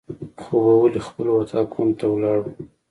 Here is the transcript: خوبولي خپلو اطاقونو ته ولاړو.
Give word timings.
خوبولي 0.41 0.99
خپلو 1.07 1.31
اطاقونو 1.41 1.93
ته 1.99 2.05
ولاړو. 2.09 2.43